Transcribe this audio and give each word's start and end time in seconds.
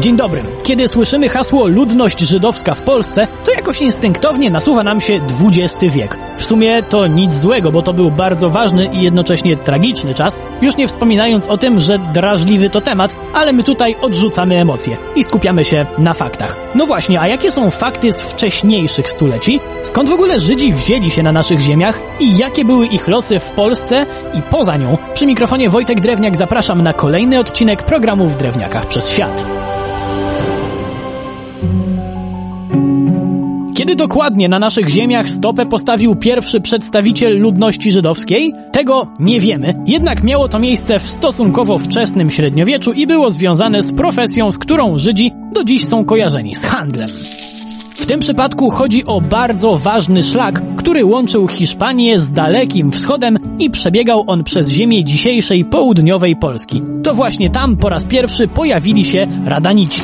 Dzień 0.00 0.16
dobry. 0.16 0.42
Kiedy 0.62 0.88
słyszymy 0.88 1.28
hasło 1.28 1.66
ludność 1.66 2.20
żydowska 2.20 2.74
w 2.74 2.82
Polsce, 2.82 3.26
to 3.44 3.52
jakoś 3.52 3.80
instynktownie 3.80 4.50
nasuwa 4.50 4.82
nam 4.82 5.00
się 5.00 5.20
XX 5.40 5.94
wiek. 5.94 6.18
W 6.38 6.44
sumie 6.44 6.82
to 6.82 7.06
nic 7.06 7.34
złego, 7.34 7.72
bo 7.72 7.82
to 7.82 7.94
był 7.94 8.10
bardzo 8.10 8.50
ważny 8.50 8.86
i 8.86 9.02
jednocześnie 9.02 9.56
tragiczny 9.56 10.14
czas, 10.14 10.40
już 10.62 10.76
nie 10.76 10.88
wspominając 10.88 11.48
o 11.48 11.58
tym, 11.58 11.80
że 11.80 11.98
drażliwy 11.98 12.70
to 12.70 12.80
temat, 12.80 13.14
ale 13.34 13.52
my 13.52 13.62
tutaj 13.62 13.96
odrzucamy 14.02 14.60
emocje 14.60 14.96
i 15.16 15.24
skupiamy 15.24 15.64
się 15.64 15.86
na 15.98 16.14
faktach. 16.14 16.56
No 16.74 16.86
właśnie, 16.86 17.20
a 17.20 17.28
jakie 17.28 17.50
są 17.50 17.70
fakty 17.70 18.12
z 18.12 18.22
wcześniejszych 18.22 19.10
stuleci? 19.10 19.60
Skąd 19.82 20.08
w 20.08 20.12
ogóle 20.12 20.40
Żydzi 20.40 20.72
wzięli 20.72 21.10
się 21.10 21.22
na 21.22 21.32
naszych 21.32 21.60
ziemiach 21.60 22.00
i 22.20 22.38
jakie 22.38 22.64
były 22.64 22.86
ich 22.86 23.08
losy 23.08 23.38
w 23.38 23.50
Polsce 23.50 24.06
i 24.34 24.42
poza 24.42 24.76
nią? 24.76 24.98
Przy 25.14 25.26
mikrofonie 25.26 25.70
Wojtek 25.70 26.00
Drewniak 26.00 26.36
zapraszam 26.36 26.82
na 26.82 26.92
kolejny 26.92 27.38
odcinek 27.38 27.82
programu 27.82 28.28
w 28.28 28.34
Drewniakach 28.34 28.86
przez 28.86 29.10
świat. 29.10 29.46
Kiedy 33.74 33.96
dokładnie 33.96 34.48
na 34.48 34.58
naszych 34.58 34.88
ziemiach 34.88 35.30
stopę 35.30 35.66
postawił 35.66 36.16
pierwszy 36.16 36.60
przedstawiciel 36.60 37.38
ludności 37.38 37.90
żydowskiej? 37.90 38.52
Tego 38.72 39.06
nie 39.20 39.40
wiemy. 39.40 39.74
Jednak 39.86 40.22
miało 40.22 40.48
to 40.48 40.58
miejsce 40.58 40.98
w 40.98 41.08
stosunkowo 41.08 41.78
wczesnym 41.78 42.30
średniowieczu 42.30 42.92
i 42.92 43.06
było 43.06 43.30
związane 43.30 43.82
z 43.82 43.92
profesją, 43.92 44.52
z 44.52 44.58
którą 44.58 44.98
Żydzi 44.98 45.32
do 45.52 45.64
dziś 45.64 45.84
są 45.84 46.04
kojarzeni 46.04 46.54
z 46.54 46.64
handlem. 46.64 47.08
W 47.90 48.06
tym 48.06 48.20
przypadku 48.20 48.70
chodzi 48.70 49.04
o 49.04 49.20
bardzo 49.20 49.78
ważny 49.78 50.22
szlak, 50.22 50.62
który 50.76 51.04
łączył 51.04 51.48
Hiszpanię 51.48 52.20
z 52.20 52.32
Dalekim 52.32 52.92
Wschodem 52.92 53.38
i 53.58 53.70
przebiegał 53.70 54.24
on 54.26 54.44
przez 54.44 54.70
ziemię 54.70 55.04
dzisiejszej 55.04 55.64
południowej 55.64 56.36
Polski. 56.36 56.82
To 57.02 57.14
właśnie 57.14 57.50
tam 57.50 57.76
po 57.76 57.88
raz 57.88 58.04
pierwszy 58.04 58.48
pojawili 58.48 59.04
się 59.04 59.26
radanici. 59.44 60.00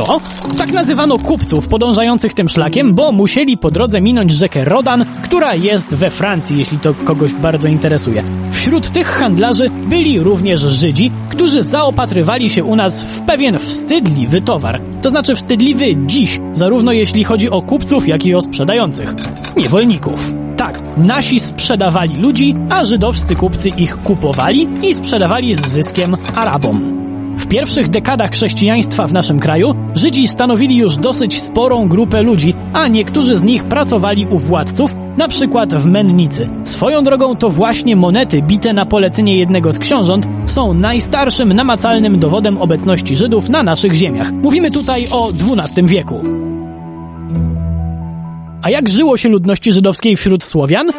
Kto? 0.00 0.20
Tak 0.58 0.72
nazywano 0.72 1.18
kupców 1.18 1.68
podążających 1.68 2.34
tym 2.34 2.48
szlakiem, 2.48 2.94
bo 2.94 3.12
musieli 3.12 3.58
po 3.58 3.70
drodze 3.70 4.00
minąć 4.00 4.32
rzekę 4.32 4.64
Rodan, 4.64 5.04
która 5.24 5.54
jest 5.54 5.94
we 5.94 6.10
Francji, 6.10 6.58
jeśli 6.58 6.78
to 6.78 6.94
kogoś 6.94 7.32
bardzo 7.32 7.68
interesuje. 7.68 8.24
Wśród 8.50 8.90
tych 8.90 9.06
handlarzy 9.06 9.70
byli 9.70 10.20
również 10.20 10.60
Żydzi, 10.60 11.10
którzy 11.28 11.62
zaopatrywali 11.62 12.50
się 12.50 12.64
u 12.64 12.76
nas 12.76 13.04
w 13.04 13.20
pewien 13.20 13.58
wstydliwy 13.58 14.40
towar. 14.40 14.80
To 15.02 15.10
znaczy 15.10 15.34
wstydliwy 15.34 15.84
dziś, 16.06 16.40
zarówno 16.52 16.92
jeśli 16.92 17.24
chodzi 17.24 17.50
o 17.50 17.62
kupców, 17.62 18.08
jak 18.08 18.26
i 18.26 18.34
o 18.34 18.42
sprzedających. 18.42 19.14
Niewolników. 19.56 20.32
Tak, 20.56 20.82
nasi 20.96 21.40
sprzedawali 21.40 22.16
ludzi, 22.16 22.54
a 22.70 22.84
żydowscy 22.84 23.36
kupcy 23.36 23.68
ich 23.68 23.96
kupowali 23.96 24.68
i 24.82 24.94
sprzedawali 24.94 25.54
z 25.54 25.68
zyskiem 25.68 26.16
Arabom. 26.34 27.09
Pierwszych 27.50 27.88
dekadach 27.88 28.30
chrześcijaństwa 28.30 29.06
w 29.06 29.12
naszym 29.12 29.40
kraju 29.40 29.74
Żydzi 29.94 30.28
stanowili 30.28 30.76
już 30.76 30.96
dosyć 30.96 31.42
sporą 31.42 31.88
grupę 31.88 32.22
ludzi, 32.22 32.54
a 32.72 32.88
niektórzy 32.88 33.36
z 33.36 33.42
nich 33.42 33.64
pracowali 33.64 34.26
u 34.26 34.38
władców, 34.38 34.94
na 35.16 35.28
przykład 35.28 35.74
w 35.74 35.86
mennicy. 35.86 36.48
Swoją 36.64 37.04
drogą 37.04 37.36
to 37.36 37.50
właśnie 37.50 37.96
monety 37.96 38.42
bite 38.42 38.72
na 38.72 38.86
polecenie 38.86 39.36
jednego 39.36 39.72
z 39.72 39.78
książąt 39.78 40.26
są 40.46 40.74
najstarszym 40.74 41.52
namacalnym 41.52 42.18
dowodem 42.18 42.58
obecności 42.58 43.16
Żydów 43.16 43.48
na 43.48 43.62
naszych 43.62 43.94
ziemiach. 43.94 44.32
Mówimy 44.32 44.70
tutaj 44.70 45.06
o 45.12 45.28
XII 45.28 45.86
wieku. 45.86 46.24
A 48.62 48.70
jak 48.70 48.88
żyło 48.88 49.16
się 49.16 49.28
ludności 49.28 49.72
żydowskiej 49.72 50.16
wśród 50.16 50.44
Słowian? 50.44 50.90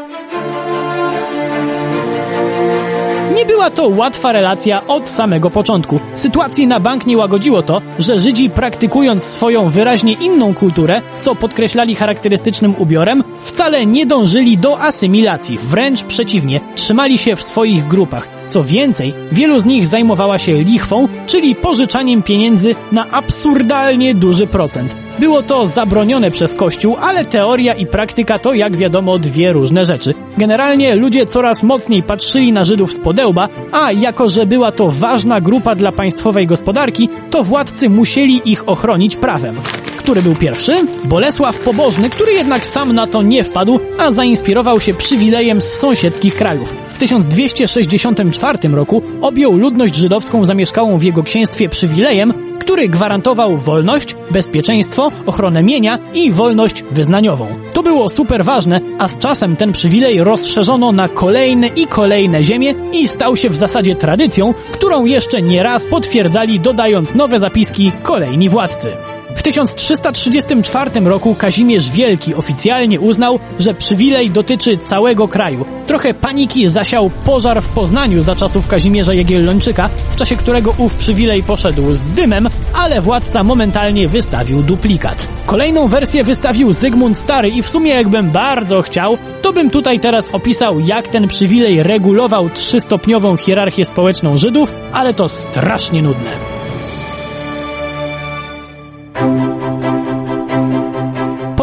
Nie 3.36 3.46
była 3.46 3.70
to 3.70 3.88
łatwa 3.88 4.32
relacja 4.32 4.88
od 4.88 5.10
samego 5.10 5.52
początku. 5.52 6.00
Sytuacji 6.14 6.68
na 6.68 6.80
bank 6.80 7.06
nie 7.06 7.18
łagodziło 7.18 7.62
to, 7.62 7.82
że 8.00 8.20
Żydzi 8.20 8.50
praktykując 8.50 9.24
swoją 9.24 9.70
wyraźnie 9.70 10.14
inną 10.14 10.54
kulturę, 10.54 11.02
co 11.20 11.36
podkreślali 11.36 11.96
charakterystycznym 11.96 12.76
ubiorem, 12.78 13.24
wcale 13.42 13.86
nie 13.86 14.06
dążyli 14.06 14.58
do 14.58 14.80
asymilacji, 14.80 15.58
wręcz 15.58 16.04
przeciwnie, 16.04 16.62
trzymali 16.76 17.18
się 17.18 17.36
w 17.36 17.44
swoich 17.44 17.88
grupach. 17.88 18.28
Co 18.48 18.64
więcej, 18.64 19.14
wielu 19.32 19.60
z 19.60 19.66
nich 19.66 19.86
zajmowała 19.86 20.40
się 20.40 20.64
lichwą, 20.64 21.08
czyli 21.28 21.56
pożyczaniem 21.56 22.24
pieniędzy 22.24 22.76
na 22.92 23.12
absurdalnie 23.12 24.16
duży 24.16 24.48
procent. 24.48 25.01
Było 25.20 25.44
to 25.44 25.66
zabronione 25.66 26.32
przez 26.32 26.54
Kościół, 26.54 26.98
ale 27.02 27.26
teoria 27.26 27.74
i 27.74 27.86
praktyka 27.86 28.40
to 28.40 28.54
jak 28.54 28.78
wiadomo 28.78 29.20
dwie 29.20 29.54
różne 29.54 29.86
rzeczy. 29.86 30.14
Generalnie 30.38 30.96
ludzie 30.96 31.28
coraz 31.28 31.64
mocniej 31.64 32.04
patrzyli 32.04 32.54
na 32.54 32.66
Żydów 32.66 32.94
z 32.94 33.00
podełba, 33.00 33.50
a 33.72 33.92
jako 33.92 34.30
że 34.30 34.46
była 34.46 34.72
to 34.72 34.92
ważna 34.92 35.42
grupa 35.42 35.76
dla 35.76 35.92
państwowej 35.92 36.48
gospodarki, 36.48 37.10
to 37.30 37.44
władcy 37.44 37.90
musieli 37.90 38.42
ich 38.46 38.70
ochronić 38.70 39.16
prawem. 39.16 39.56
Który 40.02 40.22
był 40.22 40.36
pierwszy? 40.36 40.74
Bolesław 41.04 41.60
Pobożny, 41.60 42.10
który 42.10 42.34
jednak 42.34 42.66
sam 42.66 42.94
na 42.94 43.08
to 43.08 43.22
nie 43.22 43.44
wpadł, 43.44 43.80
a 43.98 44.12
zainspirował 44.12 44.80
się 44.80 44.94
przywilejem 44.94 45.62
z 45.62 45.66
sąsiedzkich 45.66 46.36
krajów. 46.36 46.74
W 46.94 46.98
1264 46.98 48.70
roku 48.70 49.02
objął 49.22 49.58
ludność 49.58 49.96
żydowską 49.96 50.46
zamieszkałą 50.46 50.98
w 50.98 51.04
jego 51.04 51.24
księstwie 51.24 51.70
przywilejem, 51.70 52.34
który 52.60 52.90
gwarantował 52.90 53.58
wolność, 53.58 54.16
bezpieczeństwo, 54.32 55.12
ochronę 55.26 55.64
mienia 55.64 56.00
i 56.14 56.32
wolność 56.32 56.84
wyznaniową. 56.92 57.48
To 57.74 57.84
było 57.84 58.10
super 58.10 58.46
ważne, 58.46 58.82
a 59.00 59.08
z 59.08 59.18
czasem 59.18 59.56
ten 59.56 59.72
przywilej 59.72 60.24
rozszerzono 60.24 60.92
na 60.92 61.10
kolejne 61.10 61.68
i 61.68 61.88
kolejne 61.88 62.44
ziemie 62.44 62.74
i 62.94 63.08
stał 63.08 63.36
się 63.36 63.50
w 63.50 63.56
zasadzie 63.56 63.96
tradycją, 63.96 64.54
którą 64.72 65.06
jeszcze 65.06 65.42
nie 65.42 65.64
raz 65.64 65.86
potwierdzali 65.86 66.60
dodając 66.60 67.16
nowe 67.16 67.40
zapiski 67.40 67.92
kolejni 68.04 68.50
władcy. 68.50 69.11
W 69.36 69.44
1334 69.44 71.02
roku 71.02 71.36
Kazimierz 71.36 71.92
Wielki 71.92 72.36
oficjalnie 72.36 73.00
uznał, 73.00 73.40
że 73.60 73.74
przywilej 73.74 74.32
dotyczy 74.32 74.78
całego 74.78 75.28
kraju. 75.28 75.66
Trochę 75.88 76.14
paniki 76.14 76.68
zasiał 76.68 77.10
pożar 77.26 77.62
w 77.62 77.68
Poznaniu 77.68 78.22
za 78.22 78.36
czasów 78.36 78.68
Kazimierza 78.68 79.14
Jagiellończyka, 79.14 79.90
w 80.12 80.16
czasie 80.16 80.36
którego 80.36 80.74
ów 80.78 80.94
przywilej 80.94 81.44
poszedł 81.44 81.94
z 81.94 82.10
dymem, 82.10 82.50
ale 82.74 83.02
władca 83.02 83.44
momentalnie 83.44 84.08
wystawił 84.08 84.64
duplikat. 84.64 85.30
Kolejną 85.46 85.88
wersję 85.88 86.24
wystawił 86.24 86.74
Zygmunt 86.74 87.18
Stary 87.18 87.50
i 87.50 87.62
w 87.62 87.70
sumie 87.70 87.92
jakbym 87.92 88.32
bardzo 88.32 88.82
chciał, 88.82 89.18
to 89.42 89.54
bym 89.54 89.70
tutaj 89.70 90.00
teraz 90.00 90.30
opisał 90.30 90.80
jak 90.80 91.08
ten 91.08 91.28
przywilej 91.28 91.84
regulował 91.84 92.50
trzystopniową 92.50 93.38
hierarchię 93.38 93.86
społeczną 93.86 94.38
Żydów, 94.38 94.74
ale 94.94 95.14
to 95.14 95.30
strasznie 95.30 96.02
nudne. 96.02 96.51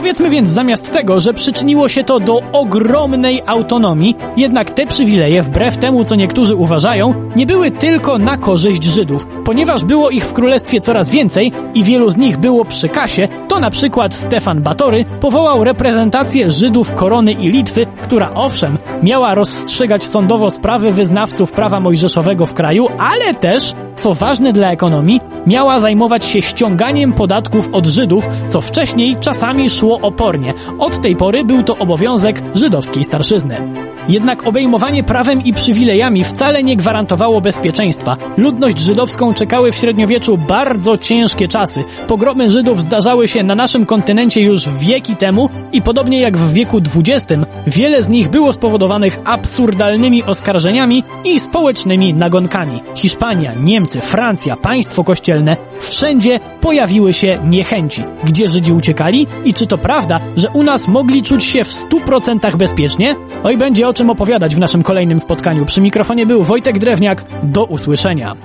Powiedzmy 0.09 0.31
więc 0.31 0.49
zamiast 0.49 0.91
tego, 0.91 1.21
że 1.21 1.35
przyczyniło 1.35 1.89
się 1.89 2.05
to 2.05 2.21
do 2.21 2.43
ogromnej 2.53 3.43
autonomii, 3.47 4.17
jednak 4.37 4.71
te 4.71 4.87
przywileje, 4.87 5.43
wbrew 5.43 5.79
temu 5.79 6.05
co 6.05 6.15
niektórzy 6.15 6.57
uważają, 6.57 7.31
nie 7.37 7.47
były 7.47 7.71
tylko 7.71 8.19
na 8.19 8.37
korzyść 8.37 8.85
Żydów. 8.85 9.27
Ponieważ 9.49 9.85
było 9.85 10.11
ich 10.11 10.25
w 10.25 10.33
królestwie 10.33 10.81
coraz 10.81 11.09
więcej 11.09 11.53
i 11.75 11.85
wielu 11.85 12.11
z 12.11 12.17
nich 12.17 12.37
było 12.37 12.65
przy 12.65 12.89
kasie, 12.89 13.29
to 13.49 13.61
na 13.61 13.71
przykład 13.71 14.15
Stefan 14.15 14.63
Batory 14.63 15.05
powołał 15.21 15.65
reprezentację 15.65 16.51
Żydów 16.51 16.93
Korony 16.93 17.33
i 17.33 17.49
Litwy, 17.51 17.87
która 18.03 18.31
owszem 18.35 18.79
miała 19.03 19.35
rozstrzygać 19.35 20.05
sądowo 20.05 20.51
sprawy 20.51 20.93
wyznawców 20.93 21.53
prawa 21.53 21.81
mojżeszowego 21.81 22.47
w 22.47 22.55
kraju, 22.55 22.89
ale 22.99 23.35
też, 23.35 23.75
co 23.97 24.15
ważne 24.15 24.53
dla 24.53 24.71
ekonomii, 24.71 25.21
miała 25.47 25.81
zajmować 25.81 26.25
się 26.25 26.43
ściąganiem 26.43 27.13
podatków 27.13 27.69
od 27.73 27.87
Żydów, 27.87 28.29
co 28.49 28.61
wcześniej 28.61 29.17
czasami 29.21 29.71
szło 29.71 30.01
opornie. 30.01 30.55
Od 30.79 31.01
tej 31.01 31.17
pory 31.17 31.45
był 31.45 31.63
to 31.63 31.77
obowiązek 31.77 32.43
żydowskiej 32.55 33.05
starszyzny. 33.05 33.89
Jednak 34.09 34.47
obejmowanie 34.47 35.05
prawem 35.05 35.45
i 35.45 35.53
przywilejami 35.53 36.25
wcale 36.25 36.63
nie 36.63 36.77
gwarantowało 36.77 37.41
bezpieczeństwa. 37.41 38.17
Ludność 38.37 38.79
żydowską 38.79 39.35
czekały 39.39 39.73
w 39.73 39.77
średniowieczu 39.77 40.39
bardzo 40.39 40.99
ciężkie 40.99 41.49
czasy. 41.49 41.85
Pogromy 42.07 42.51
Żydów 42.51 42.83
zdarzały 42.83 43.29
się 43.29 43.43
na 43.43 43.55
naszym 43.55 43.87
kontynencie 43.87 44.41
już 44.41 44.69
wieki 44.69 45.17
temu 45.17 45.49
i 45.73 45.83
podobnie 45.83 46.21
jak 46.21 46.37
w 46.37 46.53
wieku 46.53 46.79
XX, 46.97 47.43
wiele 47.67 48.03
z 48.03 48.09
nich 48.09 48.31
było 48.31 48.53
spowodowanych 48.53 49.19
absurdalnymi 49.25 50.23
oskarżeniami 50.23 51.05
i 51.25 51.41
społecznymi 51.41 52.15
nagonkami. 52.15 52.81
Hiszpania, 52.95 53.53
Niemcy, 53.55 54.01
Francja, 54.01 54.57
państwo 54.57 55.05
kościelne, 55.05 55.57
wszędzie 55.81 56.41
pojawiły 56.61 57.15
się 57.15 57.39
niechęci. 57.45 58.03
Gdzie 58.25 58.49
Żydzi 58.49 58.73
uciekali 58.73 59.27
i 59.45 59.55
czy 59.55 59.67
to 59.67 59.79
prawda, 59.79 60.21
że 60.37 60.51
u 60.51 60.63
nas 60.63 60.89
mogli 60.89 61.23
czuć 61.23 61.45
się 61.45 61.65
w 61.65 61.69
100% 61.69 62.57
bezpiecznie? 62.57 63.15
Oj, 63.45 63.57
będzie 63.57 63.89
o 63.89 63.95
czym 63.95 64.11
opowiadać 64.11 64.55
w 64.55 64.59
naszym 64.59 64.83
kolejnym 64.83 65.21
spotkaniu. 65.21 65.65
Przy 65.65 65.81
mikrofonie 65.81 66.27
był 66.27 66.43
Wojtek 66.43 66.79
Drewniak. 66.79 67.25
Do 67.43 67.65
usłyszenia. 67.65 68.37